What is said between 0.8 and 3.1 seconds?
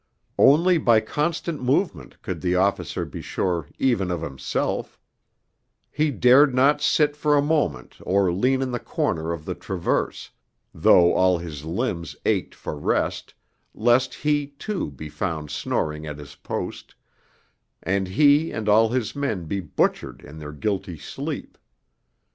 constant movement could the officer